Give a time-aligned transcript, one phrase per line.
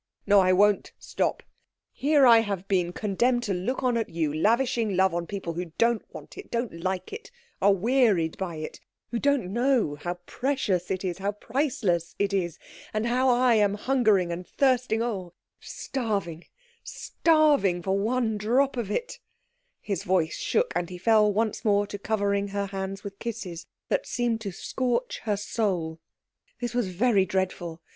[0.25, 1.43] "No, I won't stop;
[1.91, 5.73] here have I been condemned to look on at you lavishing love on people who
[5.77, 7.29] don't want it, don't like it,
[7.61, 8.79] are wearied by it
[9.11, 12.57] who don't know how precious it is, how priceless it is,
[12.95, 16.45] and how I am hungering and thirsting oh, starving,
[16.83, 19.19] starving, for one drop of it"
[19.91, 24.07] His voice shook, and he fell once more to covering her hands with kisses that
[24.07, 25.99] seemed to scorch her soul.
[26.59, 27.83] This was very dreadful.